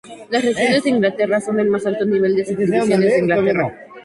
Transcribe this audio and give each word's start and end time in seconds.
Las 0.31 0.43
regiones 0.43 0.81
de 0.83 0.89
Inglaterra 0.89 1.39
son 1.39 1.59
el 1.59 1.69
más 1.69 1.85
alto 1.85 2.05
nivel 2.07 2.33
de 2.33 2.39
las 2.39 2.47
Subdivisiones 2.47 2.99
de 3.01 3.19
Inglaterra. 3.19 3.71